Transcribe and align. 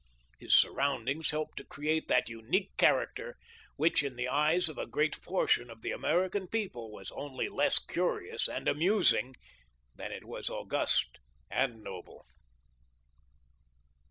His 0.39 0.55
surroundings 0.55 1.29
helped 1.29 1.57
to 1.57 1.63
create 1.63 2.07
that 2.07 2.27
unique 2.27 2.75
character 2.75 3.37
which 3.75 4.01
in 4.01 4.15
the 4.15 4.27
eyes 4.27 4.67
of 4.67 4.79
a 4.79 4.87
great 4.87 5.21
portion 5.21 5.69
of 5.69 5.83
the 5.83 5.91
American 5.91 6.47
people 6.47 6.89
was 6.91 7.11
only 7.11 7.47
less 7.49 7.77
curious 7.77 8.47
and 8.47 8.67
amusing 8.67 9.35
than 9.95 10.11
it 10.11 10.25
was 10.25 10.49
august 10.49 11.19
and 11.51 11.83
noble. 11.83 12.25